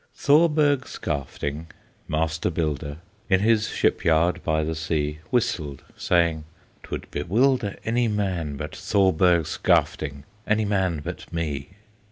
[0.15, 1.67] Thorberg Skafting,
[2.07, 2.97] master builder,
[3.29, 6.43] In his ship yard by the sea, Whistled, saying,
[6.81, 11.67] "'Twould bewilder Any man but Thorberg Skafting, Any man but me!"